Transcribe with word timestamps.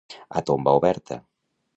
A 0.27 0.41
tomba 0.41 0.73
oberta. 0.79 1.17